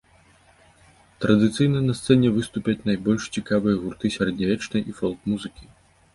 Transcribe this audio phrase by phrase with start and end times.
[1.25, 5.63] Традыцыйна на сцэне выступяць найбольш цікавыя гурты сярэднявечнай і фолк-музыкі.